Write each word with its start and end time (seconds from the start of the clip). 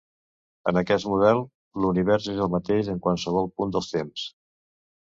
En 0.71 0.79
aquest 0.81 1.09
model, 1.09 1.43
l'univers 1.83 2.27
és 2.35 2.43
el 2.47 2.53
mateix 2.57 2.93
en 2.97 3.05
qualsevol 3.07 3.53
punt 3.61 3.79
del 3.79 3.89
temps. 3.97 4.31